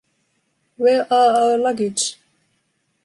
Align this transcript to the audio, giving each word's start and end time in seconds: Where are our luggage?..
Where 0.77 1.03
are 1.13 1.41
our 1.51 1.57
luggage?.. 1.59 2.15